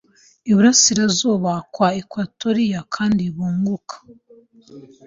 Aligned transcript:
Iburasirazuba 0.49 1.51
bwa 1.69 1.89
Ekwatoriya 2.01 2.79
kandi 2.95 3.23
bunguka 3.35 3.95